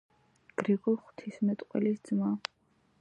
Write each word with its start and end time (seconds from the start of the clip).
გრიგოლ 0.61 0.97
ღვთისმეტყველის 1.03 2.01
ძმა. 2.09 2.33